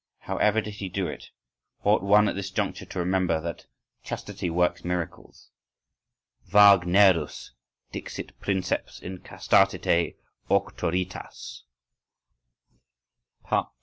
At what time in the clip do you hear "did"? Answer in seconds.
0.61-0.73